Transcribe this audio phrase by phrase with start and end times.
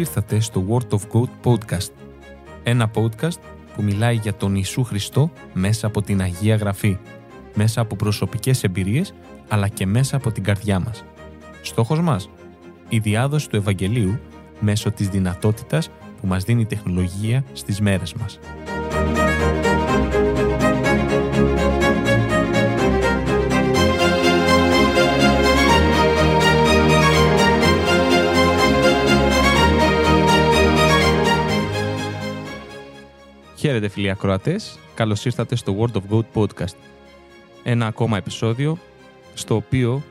[0.00, 1.90] ήρθατε στο Word of God Podcast.
[2.62, 3.38] Ένα podcast
[3.74, 6.98] που μιλάει για τον Ιησού Χριστό μέσα από την Αγία Γραφή,
[7.54, 9.14] μέσα από προσωπικές εμπειρίες,
[9.48, 11.04] αλλά και μέσα από την καρδιά μας.
[11.62, 12.30] Στόχος μας,
[12.88, 14.20] η διάδοση του Ευαγγελίου
[14.60, 15.90] μέσω της δυνατότητας
[16.20, 18.38] που μας δίνει η τεχνολογία στις μέρες μας.
[33.60, 36.76] Χαίρετε φίλοι ακροατές, καλώς ήρθατε στο Word of God Podcast.
[37.62, 38.78] Ένα ακόμα επεισόδιο
[39.34, 40.02] στο οποίο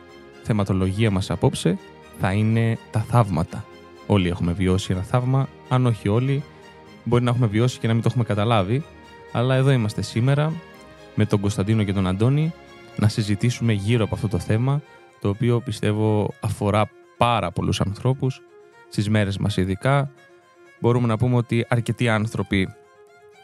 [0.44, 1.78] θεματολογία μας απόψε
[2.20, 3.66] θα είναι τα θαύματα.
[4.08, 6.44] Όλοι έχουμε βιώσει ένα θαύμα, αν όχι όλοι,
[7.04, 8.84] μπορεί να έχουμε βιώσει και να μην το έχουμε καταλάβει,
[9.32, 10.54] αλλά εδώ είμαστε σήμερα
[11.16, 12.54] με τον Κωνσταντίνο και τον Αντώνη
[12.96, 14.82] να συζητήσουμε γύρω από αυτό το θέμα,
[15.22, 18.42] το οποίο πιστεύω αφορά πάρα πολλούς ανθρώπους,
[18.90, 20.12] στις μέρες μας ειδικά.
[20.80, 22.74] Μπορούμε να πούμε ότι αρκετοί άνθρωποι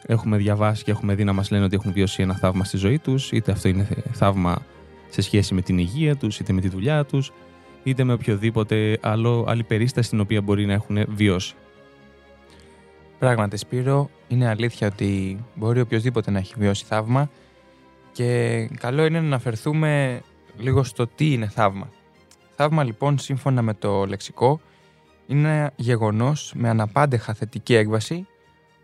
[0.06, 2.98] έχουμε διαβάσει και έχουμε δει να μας λένε ότι έχουν βιώσει ένα θαύμα στη ζωή
[2.98, 4.62] τους, είτε αυτό είναι θαύμα
[5.08, 7.32] σε σχέση με την υγεία τους, είτε με τη δουλειά τους,
[7.82, 11.54] είτε με οποιοδήποτε άλλο, άλλη περίσταση την οποία μπορεί να έχουν βιώσει.
[13.18, 17.30] Πράγματι, Σπύρο, είναι αλήθεια ότι μπορεί οποιοδήποτε να έχει βιώσει θαύμα
[18.12, 20.20] και καλό είναι να αναφερθούμε
[20.58, 21.90] λίγο στο τι είναι θαύμα.
[22.54, 24.60] Θαύμα λοιπόν σύμφωνα με το λεξικό
[25.26, 28.26] είναι ένα γεγονός με αναπάντεχα θετική έκβαση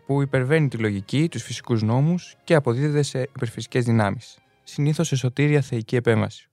[0.05, 4.37] που υπερβαίνει τη λογική, τους φυσικούς νόμους και αποδίδεται σε υπερφυσικές δυνάμεις.
[4.63, 6.49] Συνήθως σε σωτήρια θεϊκή επέμβαση.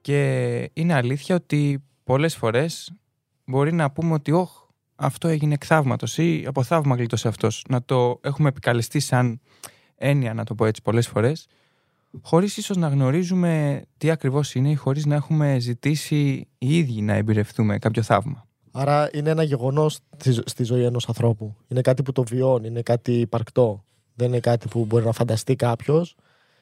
[0.00, 2.92] Και είναι αλήθεια ότι πολλές φορές
[3.44, 4.50] μπορεί να πούμε ότι όχ,
[4.96, 7.64] αυτό έγινε εκ θαύματος ή από θαύμα γλίτωσε αυτός.
[7.68, 9.40] Να το έχουμε επικαλεστεί σαν
[9.94, 11.46] έννοια, να το πω έτσι πολλές φορές,
[12.22, 17.14] χωρίς ίσως να γνωρίζουμε τι ακριβώς είναι ή χωρίς να έχουμε ζητήσει οι ίδιοι να
[17.14, 18.48] εμπειρευτούμε κάποιο θαύμα.
[18.72, 19.98] Άρα είναι ένα γεγονός
[20.44, 21.54] στη ζωή ενός ανθρώπου.
[21.68, 23.84] Είναι κάτι που το βιώνει, είναι κάτι υπαρκτό.
[24.14, 26.16] Δεν είναι κάτι που μπορεί να φανταστεί κάποιος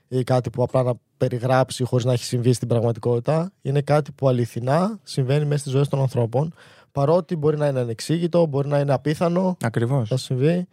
[0.08, 3.52] ή κάτι που απλά να περιγράψει χωρίς να έχει συμβεί στην πραγματικότητα.
[3.62, 6.54] Είναι κάτι που αληθινά συμβαίνει μέσα στις ζωές των ανθρώπων.
[6.92, 9.56] Παρότι μπορεί να είναι ανεξήγητο, μπορεί να είναι απίθανο.
[9.62, 10.10] Ακριβώς.
[10.10, 10.66] Να συμβεί.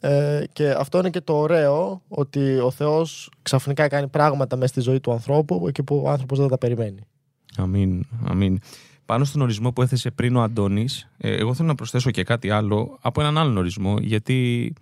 [0.00, 4.80] Ε, και αυτό είναι και το ωραίο, ότι ο Θεός ξαφνικά κάνει πράγματα μέσα στη
[4.80, 7.06] ζωή του ανθρώπου εκεί που ο άνθρωπος δεν τα περιμένει.
[7.56, 8.58] Αμήν, αμήν.
[9.06, 12.50] Πάνω στον ορισμό που έθεσε πριν ο Αντώνης, ε, εγώ θέλω να προσθέσω και κάτι
[12.50, 14.72] άλλο από έναν άλλον ορισμό, γιατί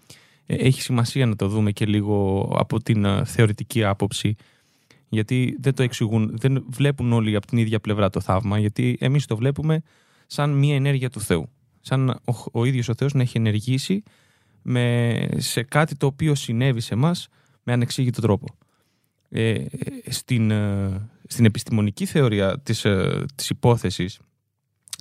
[0.47, 4.37] ε, έχει σημασία να το δούμε και λίγο από την ε, θεωρητική άποψη.
[5.09, 9.27] Γιατί δεν το εξηγούν, δεν βλέπουν όλοι από την ίδια πλευρά το θαύμα, γιατί εμείς
[9.27, 9.83] το βλέπουμε
[10.27, 11.49] σαν μια ενέργεια του Θεού.
[11.81, 14.03] Σαν ο, ο ίδιος ο Θεός να έχει ενεργήσει
[14.63, 17.15] με, σε κάτι το οποίο συνέβη σε εμά
[17.63, 18.47] με ανεξήγητο τρόπο.
[19.31, 19.65] Ε,
[20.09, 20.53] στην,
[21.29, 24.19] στην επιστημονική θεωρία της, ε, της υπόθεσης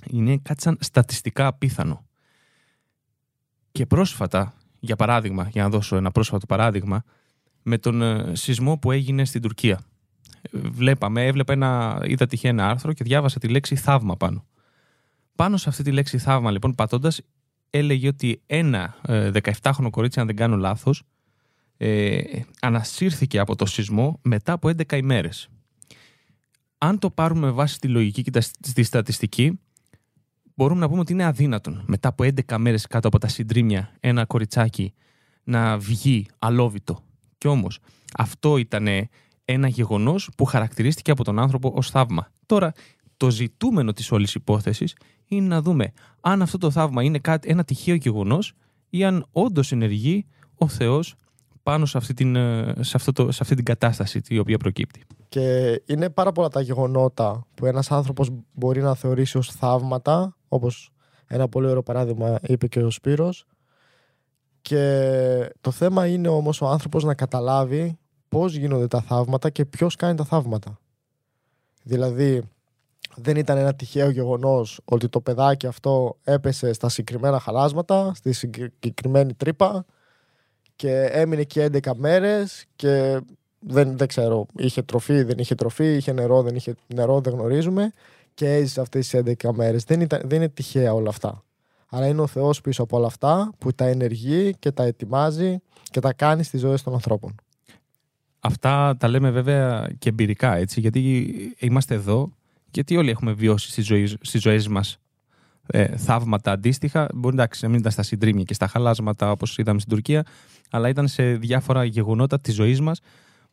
[0.06, 2.06] είναι κάτι σαν στατιστικά απίθανο.
[3.72, 7.04] Και πρόσφατα, για παράδειγμα, για να δώσω ένα πρόσφατο παράδειγμα,
[7.62, 9.80] με τον ε, σεισμό που έγινε στην Τουρκία.
[10.50, 14.46] Βλέπαμε, έβλεπα ένα, είδα τυχαία ένα άρθρο και διάβασα τη λέξη θαύμα πάνω.
[15.36, 17.20] Πάνω σε αυτή τη λέξη θαύμα, λοιπόν, πατώντας,
[17.70, 18.94] έλεγε ότι ένα
[19.32, 21.02] 17χρονο ε, κορίτσι, αν δεν κάνω λάθος,
[21.76, 22.20] ε,
[22.60, 25.48] ανασύρθηκε από το σεισμό μετά από 11 ημέρες
[26.78, 28.30] αν το πάρουμε με βάση τη λογική και
[28.74, 29.60] τη στατιστική,
[30.54, 34.24] μπορούμε να πούμε ότι είναι αδύνατον μετά από 11 μέρες κάτω από τα συντρίμια ένα
[34.24, 34.94] κοριτσάκι
[35.44, 37.02] να βγει αλόβητο.
[37.38, 37.78] Κι όμως
[38.16, 38.86] αυτό ήταν
[39.44, 42.30] ένα γεγονός που χαρακτηρίστηκε από τον άνθρωπο ως θαύμα.
[42.46, 42.72] Τώρα,
[43.16, 44.94] το ζητούμενο της όλης υπόθεσης
[45.26, 48.52] είναι να δούμε αν αυτό το θαύμα είναι κάτι, ένα τυχαίο γεγονός
[48.88, 51.14] ή αν όντως ενεργεί ο Θεός
[51.68, 55.04] πάνω σε αυτή, την, ε, σε, αυτό το, σε αυτή την κατάσταση η οποία προκύπτει.
[55.28, 60.92] Και είναι πάρα πολλά τα γεγονότα που ένας άνθρωπος μπορεί να θεωρήσει ως θαύματα, όπως
[61.26, 63.44] ένα πολύ ωραίο παράδειγμα είπε και ο Σπύρος.
[64.62, 67.98] Και το θέμα είναι όμως ο άνθρωπος να καταλάβει
[68.28, 70.78] πώς γίνονται τα θαύματα και ποιος κάνει τα θαύματα.
[71.82, 72.42] Δηλαδή,
[73.16, 79.34] δεν ήταν ένα τυχαίο γεγονός ότι το παιδάκι αυτό έπεσε στα συγκεκριμένα χαλάσματα, στη συγκεκριμένη
[79.34, 79.84] τρύπα
[80.78, 83.20] και έμεινε εκεί 11 μέρες και
[83.58, 87.92] δεν, δεν ξέρω, είχε τροφή, δεν είχε τροφή, είχε νερό, δεν είχε νερό, δεν γνωρίζουμε
[88.34, 89.84] και έζησε αυτές τις 11 μέρες.
[89.84, 91.44] Δεν, ήταν, δεν είναι τυχαία όλα αυτά.
[91.88, 95.58] Αλλά είναι ο Θεός πίσω από όλα αυτά που τα ενεργεί και τα ετοιμάζει
[95.90, 97.34] και τα κάνει στις ζωές των ανθρώπων.
[98.40, 101.26] Αυτά τα λέμε βέβαια και εμπειρικά έτσι, γιατί
[101.58, 102.30] είμαστε εδώ,
[102.70, 104.98] γιατί όλοι έχουμε βιώσει στις ζωές, στις ζωές μας
[105.66, 107.08] ε, θαύματα αντίστοιχα.
[107.14, 110.24] Μπορεί εντάξει, να μην ήταν στα συντρίμια και στα χαλάσματα όπως είδαμε στην Τουρκία,
[110.70, 113.00] αλλά ήταν σε διάφορα γεγονότα της ζωής μας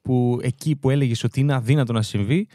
[0.02, 2.48] που εκεί που έλεγες ότι είναι αδύνατο να συμβεί,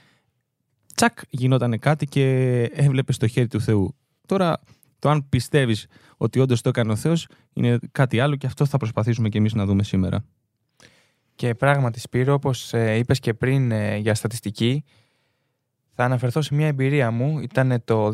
[0.95, 3.95] τσακ γινόταν κάτι και έβλεπες στο χέρι του Θεού.
[4.27, 4.61] Τώρα,
[4.99, 5.87] Το αν πιστεύεις
[6.17, 9.55] ότι όντως το έκανε ο Θεός είναι κάτι άλλο και αυτό θα προσπαθήσουμε και εμείς
[9.55, 10.25] να δούμε σήμερα.
[11.35, 14.85] Και πράγματι, Σπύρο, όπως ε, είπες και πριν ε, για στατιστική,
[15.95, 17.39] θα αναφερθώ σε μια εμπειρία μου.
[17.39, 18.13] Ήταν το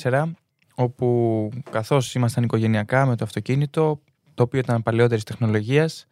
[0.00, 0.30] 2004,
[0.74, 4.00] όπου καθώς ήμασταν οικογενειακά με το αυτοκίνητο,
[4.36, 6.06] το οποίο ήταν παλαιότερης τεχνολογίας,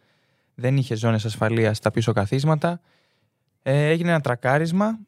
[0.54, 2.80] δεν είχε ζώνες ασφαλείας στα πίσω καθίσματα.
[3.62, 4.98] Ε, έγινε ένα τρακάρισμα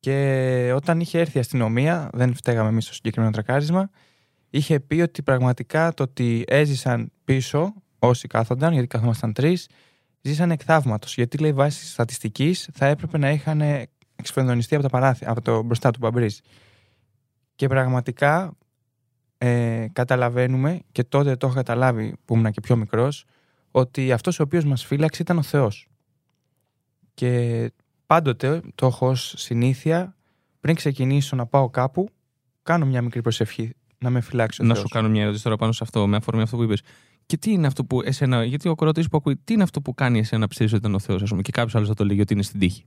[0.00, 3.90] και όταν είχε έρθει η αστυνομία, δεν φταίγαμε εμείς στο συγκεκριμένο τρακάρισμα,
[4.50, 9.68] είχε πει ότι πραγματικά το ότι έζησαν πίσω όσοι κάθονταν, γιατί καθόμασταν τρεις,
[10.20, 11.06] ζήσαν εκ θαύματο.
[11.10, 13.62] Γιατί λέει βάσει στατιστικής θα έπρεπε να είχαν
[14.16, 16.36] εξφενδονιστεί από, τα παράθυρα, από το μπροστά του Μπαμπρίζ.
[17.54, 18.56] Και πραγματικά
[19.42, 23.24] ε, καταλαβαίνουμε, και τότε το έχω καταλάβει που ήμουν και πιο μικρός,
[23.70, 25.88] ότι αυτός ο οποίος μας φύλαξε ήταν ο Θεός.
[27.14, 27.72] Και
[28.06, 30.16] πάντοτε το έχω ως συνήθεια
[30.60, 32.08] πριν ξεκινήσω να πάω κάπου,
[32.62, 34.84] κάνω μια μικρή προσευχή να με φυλάξει ο Να Θεός.
[34.86, 36.82] σου κάνω μια ερώτηση τώρα πάνω σε αυτό, με αφορμή αυτό που είπες.
[37.26, 39.94] Και τι είναι αυτό που εσένα, γιατί ο κορωτή που ακούει, τι είναι αυτό που
[39.94, 42.04] κάνει εσένα να πιστεύει ότι ήταν ο Θεός, ας πούμε, και κάποιος άλλος θα το
[42.04, 42.84] λέγει ότι είναι στην τύχη;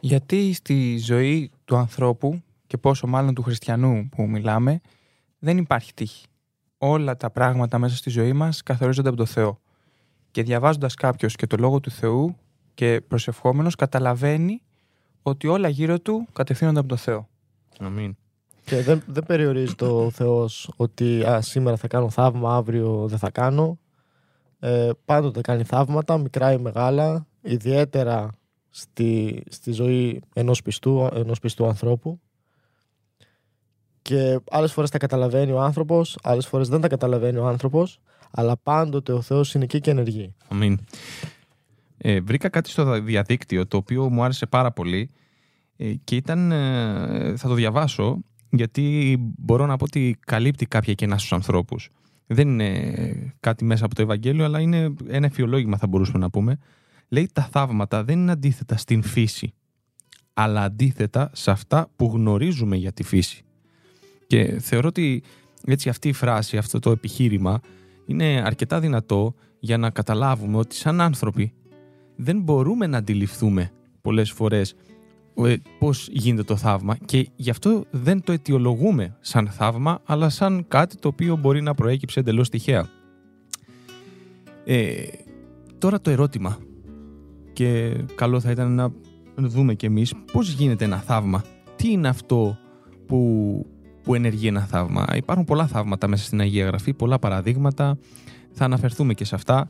[0.00, 4.80] Γιατί στη ζωή του ανθρώπου και πόσο μάλλον του χριστιανού που μιλάμε,
[5.44, 6.26] δεν υπάρχει τύχη.
[6.78, 9.60] Όλα τα πράγματα μέσα στη ζωή μας καθορίζονται από το Θεό.
[10.30, 12.36] Και διαβάζοντας κάποιος και το Λόγο του Θεού
[12.74, 14.62] και προσευχόμενος καταλαβαίνει
[15.22, 17.28] ότι όλα γύρω του κατευθύνονται από το Θεό.
[17.78, 18.16] Αμήν.
[18.64, 23.30] Και δεν, δεν περιορίζει το Θεός ότι α, σήμερα θα κάνω θαύμα, αύριο δεν θα
[23.30, 23.78] κάνω.
[24.58, 28.30] Ε, πάντοτε κάνει θαύματα, μικρά ή μεγάλα, ιδιαίτερα
[28.70, 32.20] στη, στη ζωή ενός πιστού, ενός πιστού ανθρώπου.
[34.04, 38.56] Και άλλες φορές τα καταλαβαίνει ο άνθρωπος, άλλες φορές δεν τα καταλαβαίνει ο άνθρωπος, αλλά
[38.56, 40.34] πάντοτε ο Θεός είναι εκεί και ενεργεί.
[40.48, 40.78] Αμήν.
[41.98, 45.10] Ε, βρήκα κάτι στο διαδίκτυο το οποίο μου άρεσε πάρα πολύ
[45.76, 48.18] ε, και ήταν, ε, θα το διαβάσω
[48.50, 51.90] γιατί μπορώ να πω ότι καλύπτει κάποια κενά στους ανθρώπους.
[52.26, 56.58] Δεν είναι κάτι μέσα από το Ευαγγέλιο αλλά είναι ένα εφιολόγημα θα μπορούσαμε να πούμε.
[57.08, 59.54] Λέει τα θαύματα δεν είναι αντίθετα στην φύση
[60.34, 63.44] αλλά αντίθετα σε αυτά που γνωρίζουμε για τη φύση.
[64.34, 65.22] Και θεωρώ ότι
[65.64, 67.60] έτσι αυτή η φράση, αυτό το επιχείρημα
[68.06, 71.52] είναι αρκετά δυνατό για να καταλάβουμε ότι σαν άνθρωποι
[72.16, 73.70] δεν μπορούμε να αντιληφθούμε
[74.00, 74.74] πολλές φορές
[75.34, 80.64] ε, πώς γίνεται το θαύμα και γι' αυτό δεν το αιτιολογούμε σαν θαύμα αλλά σαν
[80.68, 82.88] κάτι το οποίο μπορεί να προέκυψε εντελώς τυχαία.
[84.64, 84.94] Ε,
[85.78, 86.58] τώρα το ερώτημα
[87.52, 88.92] και καλό θα ήταν να
[89.36, 91.44] δούμε κι εμείς πώς γίνεται ένα θαύμα.
[91.76, 92.58] Τι είναι αυτό
[93.06, 93.66] που,
[94.04, 95.06] που ενεργεί ένα θαύμα.
[95.14, 97.98] Υπάρχουν πολλά θαύματα μέσα στην Αγία Γραφή, πολλά παραδείγματα.
[98.52, 99.68] Θα αναφερθούμε και σε αυτά.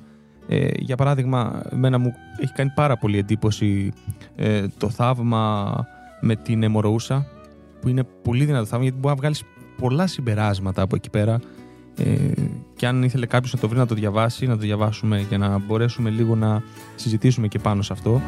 [0.49, 3.93] Ε, για παράδειγμα, εμένα μου έχει κάνει πάρα πολύ εντύπωση
[4.37, 5.73] ε, το θαύμα
[6.21, 7.27] με την αιμορροούσα,
[7.81, 9.43] που είναι πολύ δυνατό θαύμα, γιατί μπορεί να βγάλεις
[9.77, 11.41] πολλά συμπεράσματα από εκεί πέρα.
[11.97, 12.33] Ε,
[12.77, 15.59] και αν ήθελε κάποιος να το βρει να το διαβάσει, να το διαβάσουμε για να
[15.59, 16.63] μπορέσουμε λίγο να
[16.95, 18.21] συζητήσουμε και πάνω σε αυτό.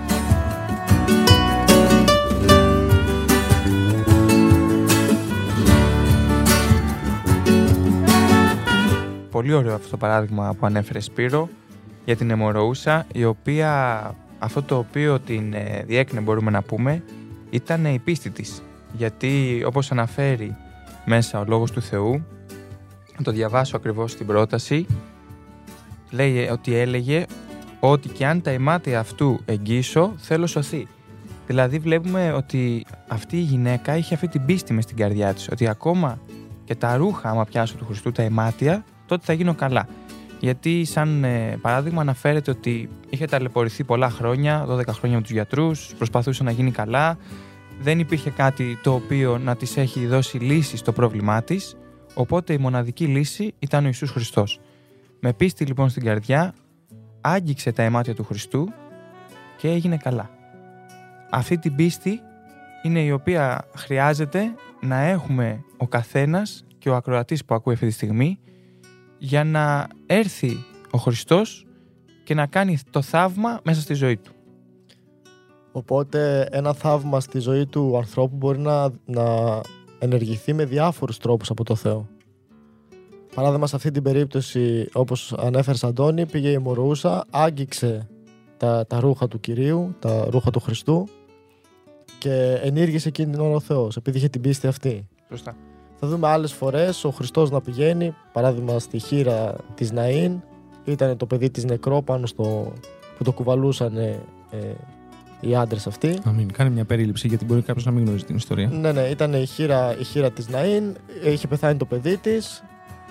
[9.46, 11.48] Πολύ ωραίο αυτό το παράδειγμα που ανέφερε Σπύρο
[12.04, 17.02] για την αιμορροούσα, η οποία αυτό το οποίο την ε, διέκνε μπορούμε να πούμε
[17.50, 18.62] ήταν η πίστη της.
[18.92, 20.56] Γιατί όπως αναφέρει
[21.04, 22.24] μέσα ο Λόγος του Θεού,
[23.18, 24.86] να το διαβάσω ακριβώς στην πρόταση,
[26.10, 27.26] λέει ότι έλεγε
[27.80, 30.88] ότι και αν τα αιμάτια αυτού εγγύσω θέλω σωθεί.
[31.46, 35.68] Δηλαδή βλέπουμε ότι αυτή η γυναίκα είχε αυτή την πίστη μες στην καρδιά της, ότι
[35.68, 36.18] ακόμα
[36.64, 39.88] και τα ρούχα άμα πιάσω του Χριστού τα αιμάτια, τότε θα γίνω καλά.
[40.40, 45.94] Γιατί, σαν ε, παράδειγμα, αναφέρεται ότι είχε ταλαιπωρηθεί πολλά χρόνια, 12 χρόνια με τους γιατρούς,
[45.96, 47.18] προσπαθούσε να γίνει καλά.
[47.80, 51.76] Δεν υπήρχε κάτι το οποίο να της έχει δώσει λύση στο πρόβλημά της.
[52.14, 54.60] Οπότε η μοναδική λύση ήταν ο Ιησούς Χριστός.
[55.20, 56.54] Με πίστη λοιπόν στην καρδιά,
[57.20, 58.72] άγγιξε τα αιμάτια του Χριστού
[59.56, 60.30] και έγινε καλά.
[61.30, 62.20] Αυτή την πίστη
[62.82, 67.92] είναι η οποία χρειάζεται να έχουμε ο καθένας και ο ακροατής που ακούει αυτή τη
[67.92, 68.38] στιγμή
[69.18, 71.66] για να έρθει ο Χριστός
[72.24, 74.32] και να κάνει το θαύμα μέσα στη ζωή του.
[75.72, 79.60] Οπότε ένα θαύμα στη ζωή του ανθρώπου μπορεί να, να
[79.98, 82.08] ενεργηθεί με διάφορους τρόπους από το Θεό.
[83.34, 88.08] Παράδειγμα, σε αυτή την περίπτωση, όπως ανέφερες Αντώνη, πήγε η μωρούσα, άγγιξε
[88.56, 91.08] τα, τα ρούχα του Κυρίου, τα ρούχα του Χριστού
[92.18, 95.08] και ενήργησε εκείνη την ώρα ο Θεός, επειδή είχε την πίστη αυτή.
[95.28, 95.56] Σωστά.
[96.00, 100.32] Θα δούμε άλλες φορές ο Χριστός να πηγαίνει, παράδειγμα στη χείρα της Ναΐν,
[100.84, 102.72] ήταν το παιδί της νεκρό πάνω στο,
[103.18, 104.20] που το κουβαλούσαν ε,
[105.40, 106.18] οι άντρες αυτοί.
[106.24, 106.52] Αμήν.
[106.52, 108.68] Κάνει μια περίληψη γιατί μπορεί κάποιος να μην γνωρίζει την ιστορία.
[108.68, 112.62] Ναι, ναι, ήταν η χείρα, η χείρα της Ναΐν, είχε πεθάνει το παιδί της,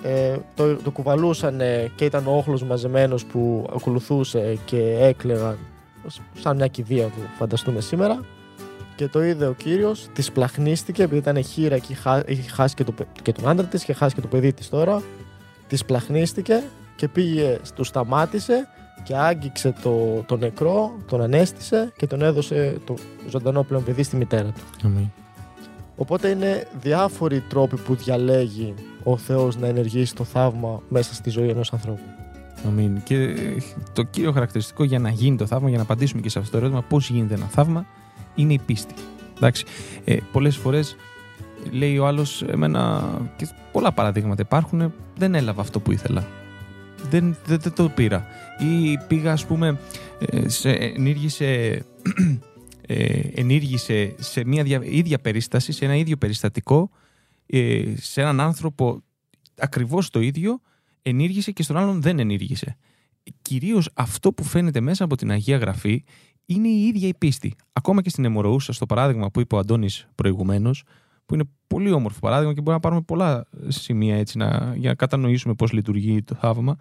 [0.04, 1.60] ε, το, το κουβαλούσαν
[1.96, 5.58] και ήταν ο όχλος μαζεμένος που ακολουθούσε και έκλαιγαν
[6.34, 8.20] σαν μια κηδεία που φανταστούμε σήμερα
[8.96, 12.94] και το είδε ο κύριος, της πλαχνίστηκε επειδή ήταν χείρα και είχε χάσει και, το,
[13.22, 15.04] και τον άντρα της και χάσει και το παιδί της τώρα
[15.68, 16.64] της πλαχνίστηκε
[16.96, 18.68] και πήγε, του σταμάτησε
[19.04, 22.96] και άγγιξε το, το νεκρό, τον ανέστησε και τον έδωσε το
[23.30, 24.62] ζωντανό πλέον παιδί στη μητέρα του.
[24.84, 25.08] Αμήν.
[25.96, 28.74] Οπότε είναι διάφοροι τρόποι που διαλέγει
[29.04, 32.02] ο Θεός να ενεργήσει το θαύμα μέσα στη ζωή ενός ανθρώπου.
[32.68, 33.04] Αμήν.
[33.04, 33.36] Και
[33.94, 36.58] το κύριο χαρακτηριστικό για να γίνει το θαύμα, για να απαντήσουμε και σε αυτό το
[36.58, 37.86] ερώτημα, πώς γίνεται ένα θαύμα,
[38.36, 38.94] είναι η πίστη.
[39.36, 39.66] Εντάξει.
[40.04, 40.96] Ε, Πολλές φορές
[41.72, 43.04] λέει ο άλλος, εμένα
[43.38, 46.28] και πολλά παραδείγματα υπάρχουν, δεν έλαβα αυτό που ήθελα.
[47.10, 48.26] Δεν, δεν, δεν το πήρα.
[48.60, 49.80] Ή πήγα, ας πούμε,
[50.20, 51.46] ε, σε, ενήργησε,
[52.88, 56.90] ε, ενήργησε σε μια δια- ίδια περίσταση, σε ένα ίδιο περιστατικό,
[57.46, 59.04] ε, σε έναν άνθρωπο
[59.58, 60.62] ακριβώς το ίδιο,
[61.02, 62.78] ενήργησε και στον άλλον δεν ενήργησε.
[63.42, 66.04] Κυρίως αυτό που φαίνεται μέσα από την Αγία Γραφή
[66.46, 67.56] είναι η ίδια η πίστη.
[67.74, 70.84] Ακόμα και στην αιμορροούσα, στο παράδειγμα που είπε ο Αντώνης προηγουμένως,
[71.26, 74.96] που είναι πολύ όμορφο παράδειγμα και μπορούμε να πάρουμε πολλά σημεία έτσι να, για να
[74.96, 76.76] κατανοήσουμε πώς λειτουργεί το θαύμα.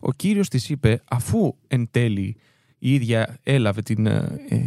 [0.00, 2.36] Ο Κύριος της είπε, αφού εν τέλει
[2.78, 4.66] η ίδια έλαβε την, ε, ε,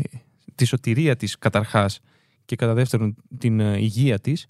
[0.55, 1.99] τη σωτηρία της καταρχάς
[2.45, 4.47] και κατά δεύτερον την ε, υγεία της,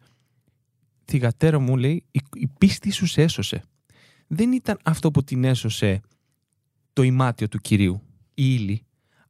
[1.06, 3.64] θυγατέρα μου λέει, η, η πίστη σου σε έσωσε.
[4.28, 6.02] Δεν ήταν αυτό που την έσωσε
[6.94, 8.02] το ημάτιο του Κυρίου,
[8.34, 8.82] η ύλη,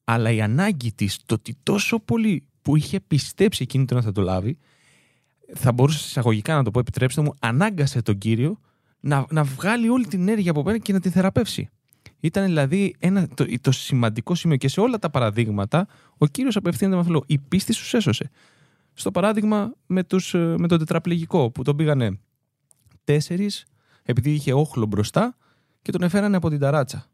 [0.09, 4.11] αλλά η ανάγκη της, το ότι τόσο πολύ που είχε πιστέψει εκείνη το να θα
[4.11, 4.57] το λάβει,
[5.53, 8.59] θα μπορούσε εισαγωγικά να το πω, επιτρέψτε μου, ανάγκασε τον Κύριο
[8.99, 11.69] να, να βγάλει όλη την ενέργεια από πέρα και να την θεραπεύσει.
[12.19, 15.87] Ήταν δηλαδή ένα, το, το σημαντικό σημείο και σε όλα τα παραδείγματα
[16.17, 17.13] ο Κύριος απευθύνεται με αυτό.
[17.13, 17.25] το λόγο.
[17.27, 18.29] Η πίστη σου έσωσε.
[18.93, 22.19] Στο παράδειγμα με, τους, ε, με τον τετραπληγικό που τον πήγανε
[23.03, 23.65] τέσσερις
[24.03, 25.37] επειδή είχε όχλο μπροστά
[25.81, 27.09] και τον εφέρανε από την ταράτσα.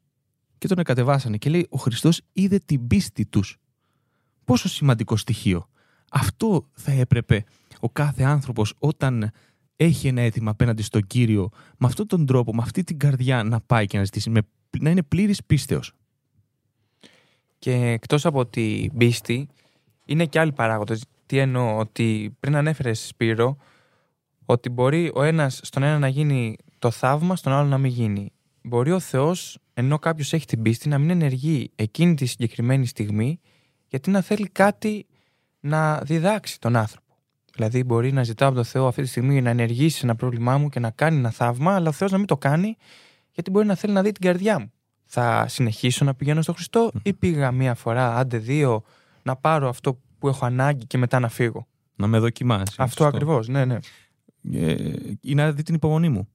[0.63, 3.58] Και τον εκατεβάσανε και λέει ο Χριστός είδε την πίστη τους.
[4.46, 5.70] Πόσο σημαντικό στοιχείο.
[6.12, 7.43] Αυτό θα έπρεπε
[7.79, 9.32] ο κάθε άνθρωπος όταν
[9.75, 13.62] έχει ένα αίτημα απέναντι στον Κύριο με αυτόν τον τρόπο, με αυτή την καρδιά να
[13.62, 14.41] πάει και να ζητήσει, με,
[14.79, 15.93] να είναι πλήρης πίστεως.
[17.60, 19.48] Και εκτός από την πίστη,
[20.05, 21.05] είναι και άλλοι παράγοντες.
[21.25, 23.58] Τι εννοώ, ότι πριν ανέφερες Σπύρο,
[24.46, 28.32] ότι μπορεί ο ένας στον ένα να γίνει το θαύμα, στον άλλο να μην γίνει.
[28.65, 33.39] Μπορεί ο Θεός, ενώ κάποιος έχει την πίστη, να μην ενεργεί εκείνη τη συγκεκριμένη στιγμή,
[33.88, 35.05] γιατί να θέλει κάτι
[35.60, 37.17] να διδάξει τον άνθρωπο.
[37.53, 40.70] Δηλαδή, μπορεί να ζητάω από τον Θεό αυτή τη στιγμή να ενεργήσει ένα πρόβλημά μου
[40.70, 42.77] και να κάνει ένα θαύμα, αλλά ο Θεός να μην το κάνει,
[43.32, 44.72] γιατί μπορεί να θέλει να δει την καρδιά μου.
[45.05, 48.84] Θα συνεχίσω να πηγαίνω στον Χριστό, ή πήγα μία φορά, άντε δύο,
[49.24, 51.67] να πάρω αυτό που έχω ανάγκη και μετά να φύγω.
[51.96, 52.75] Να με δοκιμάσει.
[52.77, 53.77] Αυτό ακριβώς, ναι, ναι.
[54.53, 56.27] Ε, ή να δει την υπομονή μου.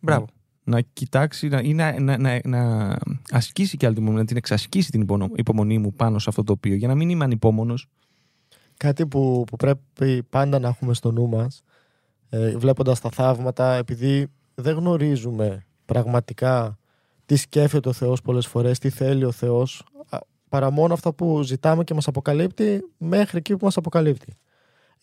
[0.00, 0.26] Μπράβο.
[0.72, 2.96] Να κοιτάξει να, ή να, να, να, να
[3.30, 6.44] ασκήσει και άλλη την υπομονή, να την εξασκήσει την υπονο- υπομονή μου πάνω σε αυτό
[6.44, 7.88] το οποίο, για να μην είμαι ανυπόμονος.
[8.76, 11.62] Κάτι που, που πρέπει πάντα να έχουμε στο νου μας,
[12.28, 16.78] ε, βλέποντας τα θαύματα, επειδή δεν γνωρίζουμε πραγματικά
[17.26, 21.42] τι σκέφτεται ο Θεός πολλές φορές, τι θέλει ο Θεός, α, παρά μόνο αυτά που
[21.42, 24.36] ζητάμε και μας αποκαλύπτει μέχρι εκεί που μας αποκαλύπτει.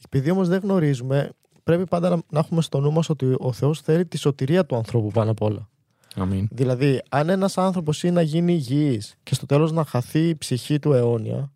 [0.06, 1.30] Επειδή όμως δεν γνωρίζουμε,
[1.70, 4.76] πρέπει πάντα να, να έχουμε στο νου μας ότι ο Θεός θέλει τη σωτηρία του
[4.76, 5.70] ανθρώπου πάνω απ' όλα.
[6.16, 6.48] Αμήν.
[6.52, 10.80] Δηλαδή, αν ένας άνθρωπος είναι να γίνει υγιής και στο τέλος να χαθεί η ψυχή
[10.80, 11.52] του αιώνια,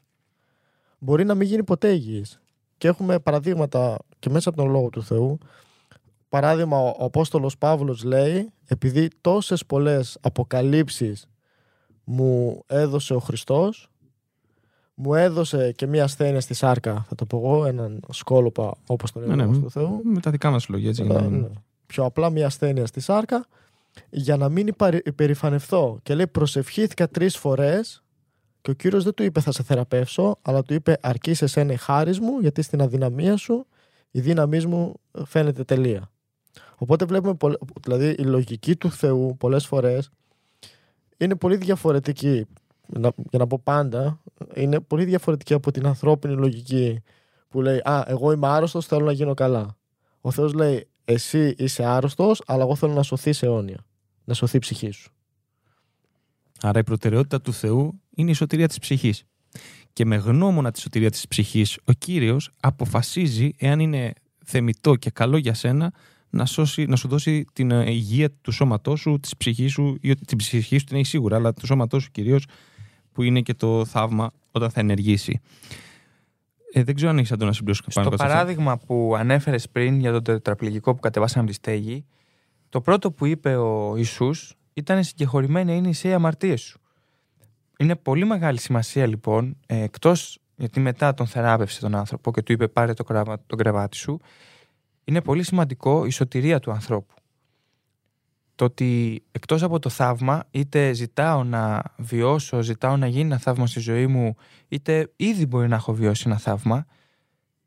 [0.99, 2.41] μπορεί να μην γίνει ποτέ υγιής.
[2.77, 5.37] Και έχουμε παραδείγματα και μέσα από τον Λόγο του Θεού.
[6.29, 11.27] Παράδειγμα, ο ο Απόστολος Παύλος λέει, επειδή τόσες πολλές αποκαλύψεις
[12.03, 13.89] μου έδωσε ο Χριστός,
[14.93, 19.21] μου έδωσε και μία ασθένεια στη σάρκα, θα το πω εγώ, έναν σκόλοπα όπως τον
[19.21, 20.01] Ναι, λέει ο ναι, Λόγος του Θεού.
[20.03, 21.03] με τα δικά μας λόγια, έτσι.
[21.03, 21.47] Ναι, να- ναι.
[21.85, 23.45] Πιο απλά μια ασθένεια στη σάρκα
[24.09, 25.99] για να μην υπαρι- υπερηφανευθώ.
[26.03, 28.03] Και λέει προσευχήθηκα τρεις φορές
[28.61, 31.73] και ο Κύριος δεν του είπε θα σε θεραπεύσω αλλά του είπε αρκεί σε σένα
[31.73, 33.65] η χάρις μου γιατί στην αδυναμία σου
[34.11, 34.93] η δύναμή μου
[35.25, 36.11] φαίνεται τελεία.
[36.77, 40.09] Οπότε βλέπουμε, πολλ- δηλαδή η λογική του Θεού πολλές φορές
[41.17, 42.45] είναι πολύ διαφορετική.
[42.87, 44.21] Να- για να πω πάντα,
[44.55, 47.01] είναι πολύ διαφορετική από την ανθρώπινη λογική
[47.47, 49.77] που λέει «Α, εγώ είμαι άρρωστος, θέλω να γίνω καλά».
[50.21, 53.85] Ο Θεός λέει «Εσύ είσαι άρρωστος, αλλά εγώ θέλω να σωθείς αιώνια,
[54.23, 55.11] να σωθεί η ψυχή σου».
[56.61, 59.23] Άρα η προτεραιότητα του Θεού είναι η σωτηρία της ψυχής.
[59.93, 64.13] Και με γνώμονα τη σωτηρία της ψυχής, ο Κύριος αποφασίζει, εάν είναι
[64.45, 65.93] θεμητό και καλό για σένα,
[66.29, 70.09] να, σώσει, να σου δώσει την ε, υγεία του σώματός σου, της ψυχής σου, ή
[70.11, 72.45] ότι την ψυχή σου την έχει σίγουρα, αλλά του σώματός σου κυρίως
[73.13, 75.41] που είναι και το θαύμα όταν θα ενεργήσει.
[76.73, 80.23] Ε, δεν ξέρω αν έχεις αντώ να συμπληρώσεις Στο παράδειγμα που ανέφερες πριν για τον
[80.23, 82.05] τετραπληγικό που κατεβάσαμε από τη στέγη,
[82.69, 86.79] το πρώτο που είπε ο Ιησούς ήταν συγκεχωρημένη είναι η σε αμαρτίε σου.
[87.77, 92.51] Είναι πολύ μεγάλη σημασία λοιπόν, ε, εκτός γιατί μετά τον θεράπευσε τον άνθρωπο και του
[92.51, 94.19] είπε πάρε το, κραβα, το κρεβάτι σου,
[95.03, 97.13] είναι πολύ σημαντικό η σωτηρία του ανθρώπου.
[98.55, 103.67] Το ότι εκτός από το θαύμα, είτε ζητάω να βιώσω, ζητάω να γίνει ένα θαύμα
[103.67, 104.35] στη ζωή μου,
[104.67, 106.85] είτε ήδη μπορεί να έχω βιώσει ένα θαύμα,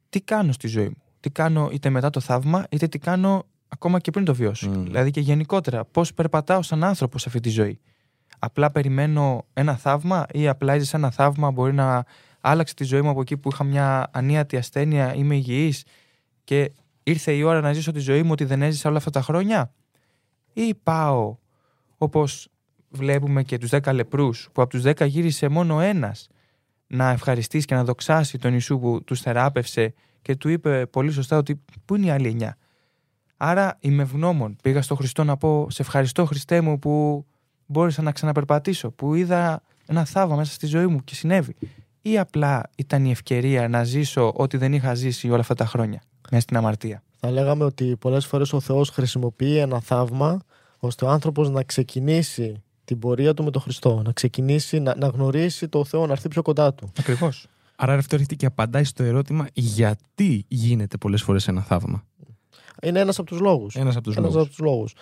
[0.09, 3.99] τι κάνω στη ζωή μου; Τι κάνω είτε μετά το θαύμα, είτε τι κάνω ακόμα
[3.99, 4.77] και πριν το βιώσω; Mm.
[4.77, 7.81] Δηλαδή και γενικότερα, πώς περπατάω σαν άνθρωπος σε αυτή τη ζωή;
[8.39, 12.05] Απλά περιμένω ένα θαύμα ή απλά έζησα ένα θαύμα, μπορεί να
[12.41, 15.85] άλλαξε τη ζωή μου από εκεί που είχα μια ανίατη ασθένεια, είμαι υγιής
[16.45, 19.23] και ήρθε η ώρα να ζήσω τη ζωή μου ότι δεν έζησα όλα αυτά τα
[19.23, 19.73] χρόνια;
[20.57, 21.37] Ή πάω
[21.99, 22.49] όπως
[22.89, 26.29] βλέπουμε και τους 10 λεπρούς που από τους 10 γύρισε μόνο ένας
[26.87, 31.37] να ευχαριστήσει και να δοξάσει τον Ιησού που τους θεράπευσε και του είπε πολύ σωστά
[31.37, 32.57] ότι πού είναι οι άλλοι εννιά;
[33.37, 34.57] Άρα είμαι ευγνώμων.
[34.63, 37.27] Πήγα στο Χριστό να πω σε ευχαριστώ Χριστέ μου που
[37.67, 41.57] μπόρεσα να ξαναπερπατήσω, που είδα ένα θαύμα μέσα στη ζωή μου και συνέβη.
[42.03, 46.03] Ή απλά ήταν η ευκαιρία να ζήσω ό,τι δεν είχα ζήσει όλα αυτά τα χρόνια
[46.31, 50.41] μέσα στην αμαρτία θα λέγαμε ότι πολλές φορές ο Θεός χρησιμοποιεί ένα θαύμα
[50.79, 55.07] ώστε ο άνθρωπος να ξεκινήσει την πορεία του με τον Χριστό, να ξεκινήσει να, να
[55.07, 56.93] γνωρίσει το Θεό, να έρθει πιο κοντά του.
[56.99, 57.47] Ακριβώς.
[57.77, 62.05] Άρα αυτό έρχεται και απαντάει στο ερώτημα γιατί γίνεται πολλές φορές ένα θαύμα;
[62.83, 63.77] Είναι ένας από τους λόγους.
[63.77, 64.47] Ένας από τους ένας λόγους.
[64.47, 64.95] Από τους λόγους.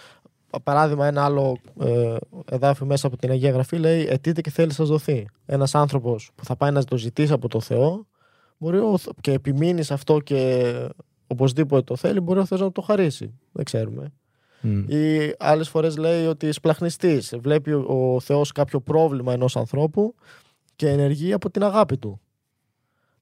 [0.62, 2.16] Παράδειγμα, ένα άλλο ε,
[2.50, 5.26] εδάφιο μέσα από την Αγία Γραφή λέει «Ετείτε και θέλει σας δοθεί».
[5.46, 8.06] Ένας άνθρωπος που θα πάει να το ζητήσει από το Θεό
[8.58, 8.78] μπορεί
[9.20, 10.72] και επιμείνεις σε αυτό και
[11.34, 13.34] οπωσδήποτε το θέλει, μπορεί ο Θεός να το χαρίσει.
[13.52, 14.12] Δεν ξέρουμε.
[14.62, 14.84] Mm.
[14.86, 17.34] Ή άλλες φορές λέει ότι σπλαχνιστής.
[17.40, 20.14] Βλέπει ο Θεός κάποιο πρόβλημα ενός ανθρώπου
[20.76, 22.20] και ενεργεί από την αγάπη του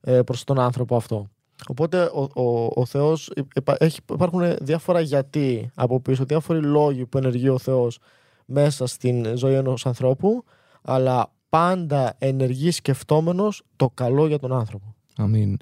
[0.00, 1.30] ε, προς τον άνθρωπο αυτό.
[1.68, 3.30] Οπότε ο, ο, ο Θεός,
[3.78, 7.98] έχει, υπάρχουν διάφορα γιατί από πίσω, διάφοροι λόγοι που ενεργεί ο Θεός
[8.44, 10.44] μέσα στην ζωή ενός ανθρώπου,
[10.82, 14.94] αλλά πάντα ενεργείς σκεφτόμενος το καλό για τον άνθρωπο.
[15.16, 15.56] Αμήν.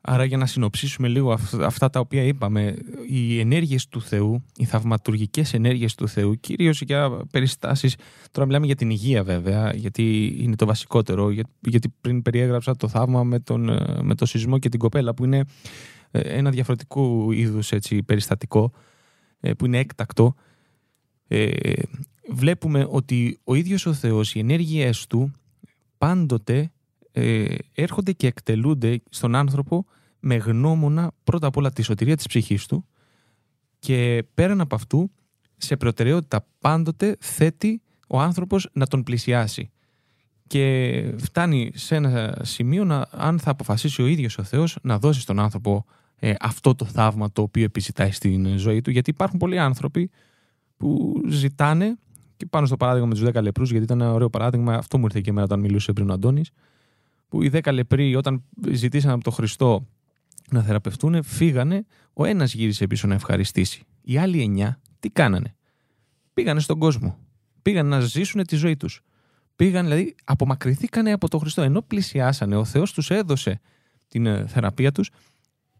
[0.00, 2.76] Άρα για να συνοψίσουμε λίγο αυτά τα οποία είπαμε,
[3.08, 7.96] οι ενέργειες του Θεού, οι θαυματουργικές ενέργειες του Θεού, κυρίως για περιστάσεις,
[8.30, 11.30] τώρα μιλάμε για την υγεία βέβαια, γιατί είναι το βασικότερο,
[11.60, 13.70] γιατί πριν περιέγραψα το θαύμα με τον,
[14.02, 15.44] με το σεισμό και την κοπέλα, που είναι
[16.10, 18.72] ε, ένα διαφορετικό είδους έτσι, περιστατικό,
[19.40, 20.34] ε, που είναι έκτακτο.
[21.28, 21.50] Ε,
[22.28, 25.32] βλέπουμε ότι ο ίδιος ο Θεός, οι ενέργειές του,
[25.98, 26.70] πάντοτε
[27.12, 29.86] ε, έρχονται και εκτελούνται στον άνθρωπο
[30.20, 32.86] με γνώμονα πρώτα απ' όλα τη σωτηρία της ψυχής του
[33.78, 35.10] και πέραν από αυτού
[35.56, 39.70] σε προτεραιότητα πάντοτε θέτει ο άνθρωπος να τον πλησιάσει.
[40.46, 45.20] Και φτάνει σε ένα σημείο να, αν θα αποφασίσει ο ίδιος ο Θεός να δώσει
[45.20, 45.84] στον άνθρωπο
[46.16, 48.90] ε, αυτό το θαύμα το οποίο επιζητάει στην ζωή του.
[48.90, 50.10] Γιατί υπάρχουν πολλοί άνθρωποι
[50.76, 51.98] που ζητάνε
[52.36, 55.04] και πάνω στο παράδειγμα με τους 10 λεπρούς γιατί ήταν ένα ωραίο παράδειγμα αυτό μου
[55.04, 56.50] ήρθε και εμένα όταν μιλούσε πριν ο Αντώνης
[57.28, 59.86] που οι 10 λεπροί όταν ζητήσαν από τον Χριστό
[60.50, 63.82] να θεραπευτούν, φύγανε, ο ένας γύρισε πίσω να ευχαριστήσει.
[64.00, 65.54] Οι άλλοι εννιά τι κάνανε;
[66.34, 67.18] Πήγανε στον κόσμο.
[67.62, 69.02] Πήγαν να ζήσουν τη ζωή τους.
[69.56, 71.62] Πήγαν, δηλαδή, απομακρυνθήκανε από τον Χριστό.
[71.62, 73.60] Ενώ πλησιάσανε, ο Θεός τους έδωσε
[74.08, 75.10] την ε, θεραπεία τους,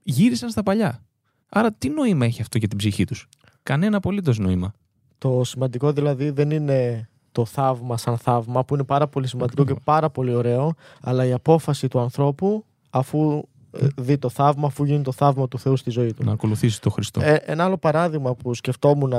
[0.03, 1.03] γύρισαν στα παλιά.
[1.49, 3.29] Άρα, τι νόημα έχει αυτό για την ψυχή τους;
[3.63, 4.73] Κανένα απολύτως νόημα.
[5.19, 9.75] Το σημαντικό δηλαδή δεν είναι το θαύμα σαν θαύμα, που είναι πάρα πολύ σημαντικό και
[9.85, 15.03] πάρα πολύ ωραίο, αλλά η απόφαση του ανθρώπου, αφού ε, δει το θαύμα, αφού γίνει
[15.03, 16.25] το θαύμα του Θεού στη ζωή του.
[16.25, 17.21] Να ακολουθήσει το Χριστό.
[17.23, 19.12] Ε, ένα άλλο παράδειγμα που σκεφτόμουν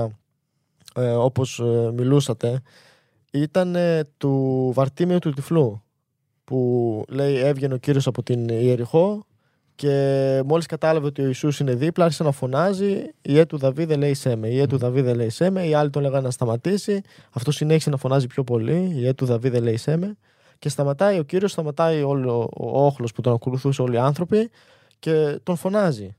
[0.96, 2.62] ε, όπως ε, μιλούσατε
[3.32, 5.82] ήταν ε, του Βαρτίμιου του Τυφλού
[6.44, 9.26] που λέει έβγαινε ο Κύριος από την Ιεριχώ
[9.80, 13.96] και μόλις κατάλαβε ότι ο Ιησούς είναι δίπλα άρχισε να φωνάζει η έ του Δαβίδε
[13.96, 17.02] λέει σέμε, η έ του Δαβίδε λέει σέμε οι άλλοι τον λέγανε να σταματήσει.
[17.32, 20.18] Αυτό συνέχισε να φωνάζει πιο πολύ η έ του Δαβίδε λέει σέμε
[20.60, 24.50] και σταματάει ο Κύριος, σταματάει όλο ο όχλος που τον ακολουθούσε όλοι οι άνθρωποι
[25.00, 26.16] και τον φωνάζει.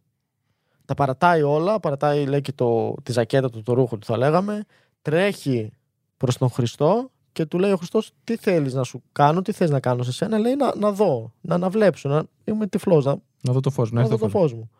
[0.85, 4.65] Τα παρατάει όλα, παρατάει λέει και το, τη ζακέτα του, το ρούχο του θα λέγαμε,
[5.03, 5.73] τρέχει
[6.17, 9.71] προς τον Χριστό και του λέει ο Χριστός τι θέλεις να σου κάνω, τι θες
[9.71, 13.53] να κάνω σε σένα, λέει να, να δω, να αναβλέψω, να είμαι τυφλός, να, να
[13.53, 14.71] δω το φως, να, να δω το φως μου.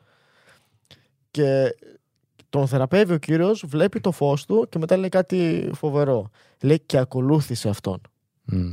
[1.31, 1.75] Και
[2.49, 6.31] τον θεραπεύει ο Κύριος, βλέπει το φως του και μετά λέει κάτι φοβερό.
[6.63, 8.01] Λέει και ακολούθησε αυτόν.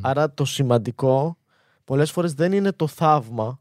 [0.01, 1.37] Άρα το σημαντικό
[1.83, 3.59] πολλές φορές δεν είναι το θαύμα,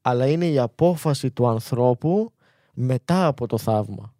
[0.00, 2.32] αλλά είναι η απόφαση του ανθρώπου
[2.74, 4.14] μετά από το θαύμα.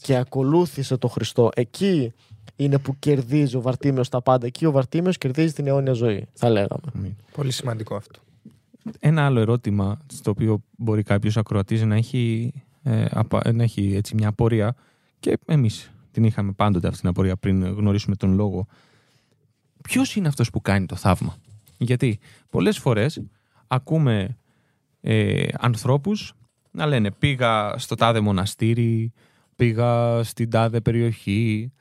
[0.00, 1.50] Και ακολούθησε το Χριστό.
[1.54, 2.12] Εκεί
[2.56, 4.46] είναι που κερδίζει ο Βαρτίμιος τα πάντα.
[4.46, 6.82] Εκεί ο Βαρτίμιος κερδίζει την αιώνια ζωή, θα λέγαμε.
[6.94, 7.14] Αμήν.
[7.32, 8.20] Πολύ σημαντικό αυτό.
[9.00, 14.14] Ένα άλλο ερώτημα στο οποίο μπορεί κάποιος ακροατής να έχει, ε, απα- να έχει έτσι
[14.14, 14.74] μια απορία
[15.20, 18.66] και εμείς την είχαμε πάντοτε αυτή την απορία πριν γνωρίσουμε τον λόγο.
[19.82, 21.36] Ποιος είναι αυτός που κάνει το θαύμα,
[21.78, 22.18] Γιατί
[22.50, 23.22] πολλές φορές
[23.66, 24.36] ακούμε
[25.00, 26.32] ε, ανθρώπους
[26.70, 29.12] να λένε πήγα στο τάδε μοναστήρι,
[29.56, 31.72] πήγα στην τάδε περιοχή,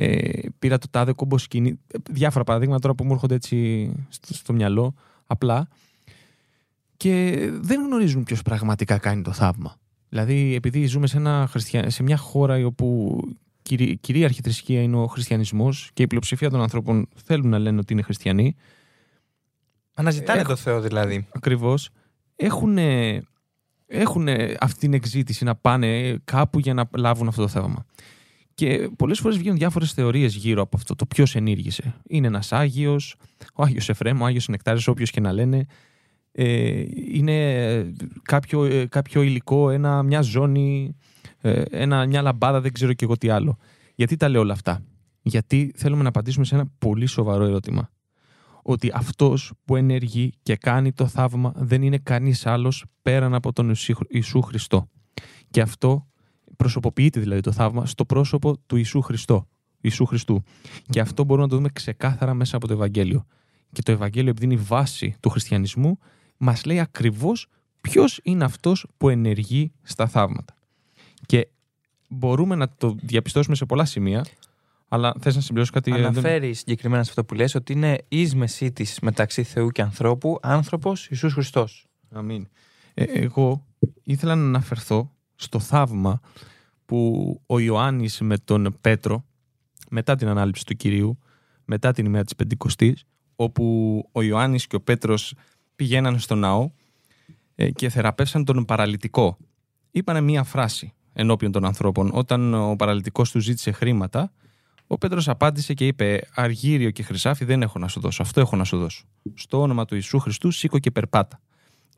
[0.00, 1.78] ε, πήρα το τάδε κομποσκίνη.
[2.10, 4.94] Διάφορα παραδείγματα τώρα που μου έρχονται έτσι στο, στο μυαλό,
[5.26, 5.68] απλά.
[6.96, 9.76] Και δεν γνωρίζουν ποιος πραγματικά κάνει το θαύμα.
[10.08, 11.90] Δηλαδή, επειδή ζούμε σε, ένα χριστια...
[11.90, 13.20] σε μια χώρα όπου
[13.62, 13.96] κυρί...
[13.96, 18.02] κυρίαρχη θρησκεία είναι ο χριστιανισμός και η πλειοψηφία των ανθρώπων θέλουν να λένε ότι είναι
[18.02, 18.56] χριστιανοί,
[19.94, 21.26] Αναζητάνε Έχω- το Θεό δηλαδή.
[21.32, 21.90] ακριβώς,
[22.36, 22.78] έχουν,
[23.86, 24.28] έχουν
[24.60, 27.84] αυτή την εξήτηση να πάνε κάπου για να λάβουν αυτό το θαύμα.
[28.58, 30.94] Και πολλές φορές βγαίνουν διάφορες θεωρίες γύρω από αυτό.
[30.94, 31.94] Το ποιος ενήργησε.
[32.08, 33.16] Είναι ένας Άγιος,
[33.54, 35.66] ο Άγιος Εφρέμ, ο Άγιος Νεκτάρη, όποιος και να λένε.
[36.32, 37.92] Ε, είναι
[38.22, 40.96] κάποιο, ε, κάποιο υλικό, ένα, μια ζώνη,
[41.40, 43.56] ε, ένα, μια λαμπάδα, δεν ξέρω και εγώ τι άλλο.
[43.94, 44.82] Γιατί τα λέω όλα αυτά;
[45.22, 47.90] Γιατί θέλουμε να απαντήσουμε σε ένα πολύ σοβαρό ερώτημα.
[48.62, 53.66] Ότι αυτός που ενεργεί και κάνει το θαύμα δεν είναι κανείς άλλος πέραν από τον
[53.66, 54.88] Ιησού- Ιησού Χριστό.
[55.50, 56.06] Και αυτό
[56.58, 59.46] προσωποποιείται δηλαδή το θαύμα στο πρόσωπο του Ιησού Χριστό.
[59.80, 60.42] Ιησού Χριστού.
[60.90, 63.26] Και αυτό μπορούμε να το δούμε ξεκάθαρα μέσα από το Ευαγγέλιο.
[63.72, 65.98] Και το Ευαγγέλιο, επειδή είναι η βάση του χριστιανισμού,
[66.36, 67.46] μας λέει ακριβώς
[67.80, 70.54] ποιος είναι αυτός που ενεργεί στα θαύματα.
[71.26, 71.48] Και
[72.08, 74.24] μπορούμε να το διαπιστώσουμε σε πολλά σημεία,
[74.88, 75.90] αλλά θες να συμπληρώσω κάτι.
[75.90, 79.82] ε, δεν- Αναφέρει συγκεκριμένα σε αυτό που λες ότι είναι εις μεσίτης μεταξύ Θεού και
[79.82, 81.86] ανθρώπου, άνθρωπος Ιησούς Χριστός.
[82.12, 82.48] Αμήν.
[82.94, 83.64] Ε, εγώ
[84.04, 86.20] ήθελα να αναφερθώ στο θαύμα
[86.84, 89.24] που ο Ιωάννης με τον Πέτρο,
[89.90, 91.18] μετά την ανάληψη του Κυρίου,
[91.64, 93.04] μετά την ημέρα της Πεντηκοστής,
[93.36, 95.34] όπου ο Ιωάννης και ο Πέτρος
[95.76, 96.70] πηγαίναν στο ναό
[97.54, 99.36] ε, και θεραπεύσαν τον παραλυτικό.
[99.90, 102.10] Είπανε μία φράση ενώπιον των ανθρώπων.
[102.12, 104.32] Όταν ο παραλυτικός του ζήτησε χρήματα,
[104.86, 108.56] ο Πέτρος απάντησε και είπε «Αργύριο και χρυσάφι δεν έχω να σου δώσω, αυτό έχω
[108.56, 109.04] να σου δώσω.
[109.34, 111.40] Στο όνομα του Ιησού Χριστού σήκω και περπάτα».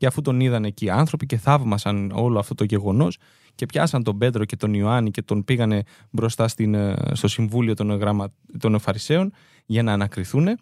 [0.01, 3.17] Και αφού τον είδαν εκεί οι άνθρωποι και θαύμασαν όλο αυτό το γεγονός
[3.55, 7.73] και πιάσαν τον Πέτρο και τον Ιωάννη και τον πήγανε μπροστά στην, ε, στο συμβούλιο
[7.73, 8.33] των, γραμμα...
[8.59, 9.33] των Φαρισαίων
[9.65, 10.59] για να ανακριθούν,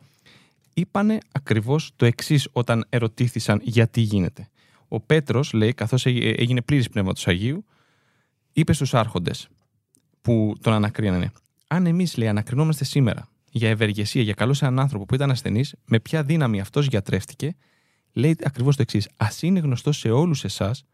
[0.74, 4.50] είπανε ακριβώς το εξής όταν ερωτήθησαν γιατί γίνεται.
[4.88, 7.66] Ο Πέτρος, λέει, καθώς έγινε πλήρης πνεύματο Αγίου,
[8.54, 9.48] είπε στους άρχοντες
[10.22, 11.32] που τον ανακρίνανε.
[11.68, 15.76] Αν εμείς, λέει, ανακρινόμαστε σήμερα για ευεργεσία, για καλό σε έναν άνθρωπο που ήταν ασθενής,
[15.86, 17.56] με ποια δύναμη αυτός γιατρεύτηκε,
[18.20, 19.10] λέει ακριβώς το εξής.
[19.18, 20.86] Α είναι γνωστό σε όλους εσάς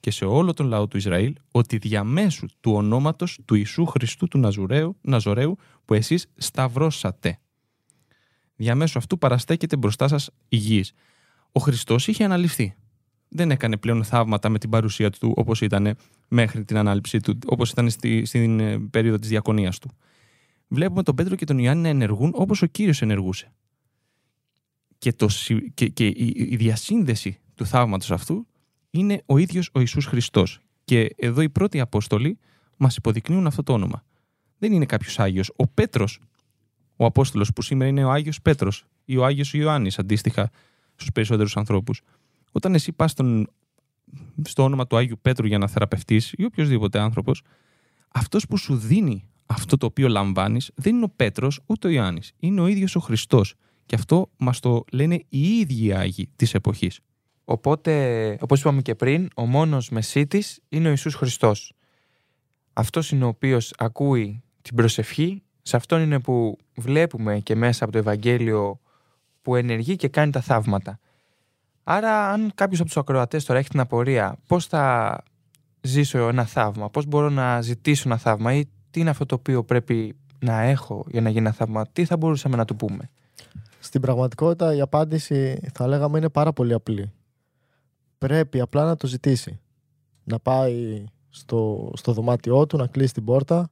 [0.00, 4.38] και σε όλο τον λαό του Ισραήλ ότι διαμέσου του ονόματος του Ιησού Χριστού του
[4.38, 7.38] Ναζουραίου, Ναζωραίου που εσείς σταυρώσατε.
[8.56, 10.92] Διαμέσου αυτού παραστέκεται μπροστά σας υγιής.
[11.52, 12.74] Ο Χριστός είχε αναλυφθεί.
[13.28, 15.96] Δεν έκανε πλέον θαύματα με την παρουσία του όπως ήταν
[16.28, 19.90] μέχρι την ανάληψή του, όπως ήταν στη, στην ε, περίοδο της διακονίας του.
[20.68, 23.52] Βλέπουμε τον Πέτρο και τον Ιωάννη να ενεργούν όπως ο κύριος ενεργούσε
[24.98, 28.46] και, το, συ- και, και η, η διασύνδεση του θαύματος αυτού
[28.90, 30.60] είναι ο ίδιος ο Ιησούς Χριστός.
[30.84, 32.38] Και εδώ οι πρώτοι Απόστολοι
[32.76, 34.04] μας υποδεικνύουν αυτό το όνομα.
[34.58, 35.52] Δεν είναι κάποιος Άγιος.
[35.56, 36.20] Ο Πέτρος,
[36.96, 40.50] ο Απόστολος που σήμερα είναι ο Άγιος Πέτρος ή ο Άγιος Ιωάννης αντίστοιχα
[40.94, 42.00] στους περισσότερους ανθρώπους.
[42.52, 43.46] Όταν εσύ πας στον,
[44.44, 47.42] στο όνομα του Άγιου Πέτρου για να θεραπευτείς ή οποιοδήποτε άνθρωπος,
[48.08, 52.32] αυτός που σου δίνει αυτό το οποίο λαμβάνεις δεν είναι ο Πέτρος ούτε ο Ιωάννης.
[52.38, 53.54] Είναι ο ίδιος ο Χριστός.
[53.88, 57.00] Και αυτό μας το λένε οι ίδιοι οι Άγιοι της εποχής.
[57.44, 61.72] Οπότε, όπως είπαμε και πριν, ο μόνος μεσίτης είναι ο Ιησούς Χριστός.
[62.72, 67.92] Αυτός είναι ο οποίος ακούει την προσευχή, σε αυτόν είναι που βλέπουμε και μέσα από
[67.92, 68.80] το Ευαγγέλιο
[69.42, 70.98] που ενεργεί και κάνει τα θαύματα.
[71.84, 75.16] Άρα, αν κάποιος από τους ακροατές τώρα έχει την απορία πώς θα
[75.80, 79.64] ζήσω ένα θαύμα, πώς μπορώ να ζητήσω ένα θαύμα ή τι είναι αυτό το οποίο
[79.64, 83.10] πρέπει να έχω για να γίνει ένα θαύμα, τι θα μπορούσαμε να του πούμε;
[83.88, 87.12] Στην πραγματικότητα η απάντηση θα λέγαμε είναι πάρα πολύ απλή.
[88.18, 89.60] Πρέπει απλά να το ζητήσει.
[90.24, 93.70] Να πάει στο, στο δωμάτιό του, να κλείσει την πόρτα,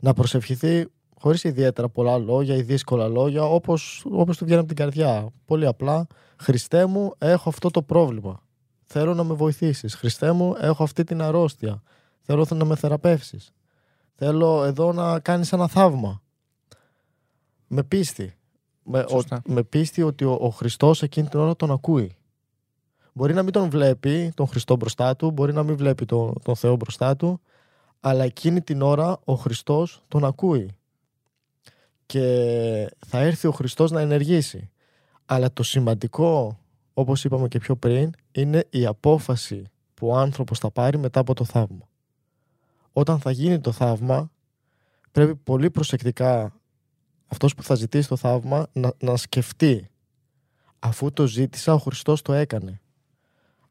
[0.00, 0.86] να προσευχηθεί
[1.20, 5.28] χωρίς ιδιαίτερα πολλά λόγια ή δύσκολα λόγια, όπως, όπως του βγαίνει από την καρδιά.
[5.44, 6.06] Πολύ απλά,
[6.36, 8.42] Χριστέ μου, έχω αυτό το πρόβλημα.
[8.84, 9.94] Θέλω να με βοηθήσεις.
[9.94, 11.82] Χριστέ μου, έχω αυτή την αρρώστια.
[12.20, 13.52] Θέλω να με θεραπεύσεις.
[14.14, 16.22] Θέλω εδώ να κάνεις ένα θαύμα.
[17.66, 18.37] Με πίστη.
[18.90, 19.42] Με, ο, Σωστά.
[19.46, 22.16] με πίστη ότι ο, ο Χριστός εκείνη την ώρα τον ακούει.
[23.12, 26.56] Μπορεί να μην τον βλέπει τον Χριστό μπροστά του, μπορεί να μην βλέπει τον, τον
[26.56, 27.40] Θεό μπροστά του,
[28.00, 30.70] αλλά εκείνη την ώρα ο Χριστός τον ακούει.
[32.06, 34.70] και θα έρθει ο Χριστός να ενεργήσει.
[35.26, 36.58] Αλλά το σημαντικό,
[36.94, 41.34] όπως είπαμε και πιο πριν, είναι η απόφαση που ο άνθρωπος θα πάρει μετά από
[41.34, 41.88] το θαύμα.
[42.92, 44.30] Όταν θα γίνει το θαύμα,
[45.12, 46.57] πρέπει πολύ προσεκτικά
[47.28, 49.90] αυτός που θα ζητήσει το θαύμα να, να σκεφτεί
[50.78, 52.80] αφού το ζήτησα ο Χριστός το έκανε.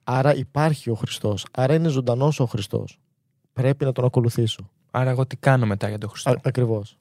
[0.04, 3.00] Άρα υπάρχει ο Χριστός, άρα είναι ζωντανός ο Χριστός.
[3.54, 4.70] Πρέπει να τον ακολουθήσω.
[4.92, 6.98] Άρα εγώ τι κάνω μετά για τον Χριστό; Α, ακριβώς.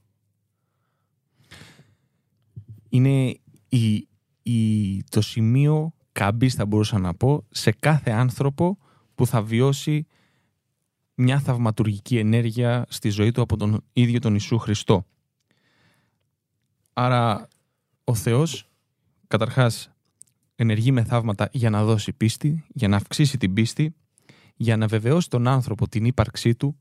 [2.88, 3.38] Είναι
[3.68, 4.08] η,
[4.42, 8.78] η, το σημείο καμπής θα μπορούσα να πω σε κάθε άνθρωπο
[9.14, 10.06] που θα βιώσει
[11.14, 15.06] μια θαυματουργική ενέργεια στη ζωή του από τον ίδιο τον Ιησού Χριστό.
[16.98, 17.48] Άρα
[18.04, 18.68] ο Θεός
[19.26, 19.90] καταρχάς
[20.56, 23.94] ενεργεί με θαύματα για να δώσει πίστη, για να αυξήσει την πίστη,
[24.56, 26.78] για να βεβαιώσει τον άνθρωπο την ύπαρξή του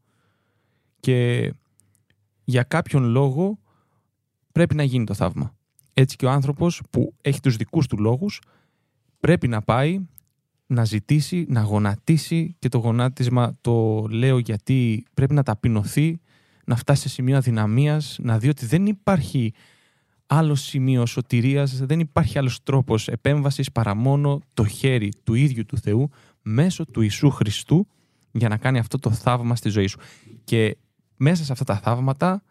[0.99, 1.53] και
[2.43, 3.59] για κάποιον λόγο
[4.51, 5.55] πρέπει να γίνει το θαύμα.
[5.93, 8.41] Έτσι και ο άνθρωπος που έχει τους δικούς του λόγους
[9.19, 10.05] πρέπει να πάει
[10.65, 16.19] να ζητήσει, να γονατίσει και το γονάτισμα το λέω γιατί πρέπει να ταπεινωθεί,
[16.65, 19.53] να φτάσει σε σημείο αδυναμίας, να δει ότι δεν υπάρχει
[20.27, 25.77] άλλο σημείο σωτηρίας, δεν υπάρχει άλλος τρόπος επέμβασης παρά μόνο το χέρι του ίδιου του
[25.77, 26.09] Θεού
[26.41, 27.87] μέσω του Ιησού Χριστού
[28.31, 29.99] για να κάνει αυτό το θαύμα στη ζωή σου.
[30.43, 30.77] Και
[31.15, 32.43] μέσα σε αυτά τα θαύματα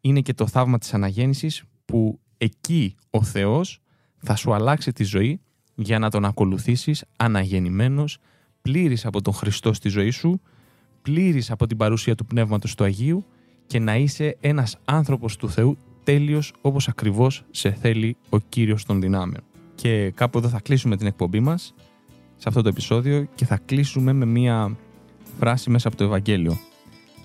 [0.00, 3.80] είναι και το θαύμα της αναγέννησης που εκεί ο Θεός
[4.16, 5.40] θα σου αλλάξει τη ζωή
[5.74, 8.18] για να τον ακολουθήσεις αναγεννημένος,
[8.62, 10.40] πλήρης από τον Χριστό στη ζωή σου,
[11.02, 13.24] πλήρης από την παρουσία του Πνεύματος του Αγίου
[13.66, 19.00] και να είσαι ένας άνθρωπος του Θεού τέλειος όπως ακριβώς σε θέλει ο Κύριος των
[19.00, 19.42] δυνάμεων.
[19.74, 21.74] Και κάπου εδώ θα κλείσουμε την εκπομπή μας
[22.36, 24.76] σε αυτό το επεισόδιο και θα κλείσουμε με μία
[25.38, 26.58] φράση μέσα από το Ευαγγέλιο.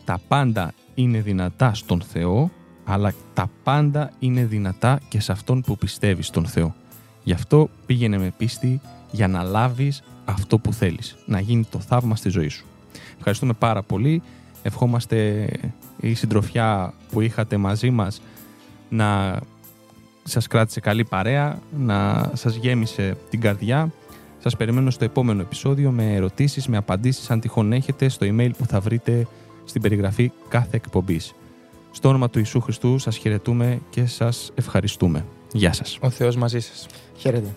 [0.06, 2.52] Τα πάντα είναι δυνατά στον Θεό,
[2.84, 6.76] αλλά τα πάντα είναι δυνατά και σε αυτόν που πιστεύεις στον Θεό.
[7.24, 12.16] Γι' αυτό πήγαινε με πίστη για να λάβεις αυτό που θέλεις, να γίνει το θαύμα
[12.16, 12.66] στη ζωή σου.
[13.18, 14.22] Ευχαριστούμε πάρα πολύ.
[14.62, 15.50] Ευχόμαστε
[16.00, 18.22] η συντροφιά που είχατε μαζί μας
[18.90, 19.40] να
[20.24, 23.92] σας κράτησε καλή παρέα, να σας γέμισε την καρδιά.
[24.40, 28.66] Σας περιμένω στο επόμενο επεισόδιο με ερωτήσεις, με απαντήσεις αν τυχόν έχετε στο email που
[28.66, 29.28] θα βρείτε
[29.66, 31.34] στην περιγραφή κάθε εκπομπής.
[31.92, 35.26] Στο όνομα του Ιησού Χριστού σας χαιρετούμε και σας ευχαριστούμε.
[35.54, 35.98] Γεια σας.
[36.02, 36.88] Ο Θεός μαζί σας.
[37.18, 37.56] Χαίρετε.